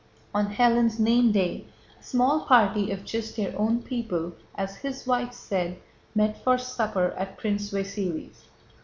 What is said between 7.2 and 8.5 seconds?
Prince Vasíli's.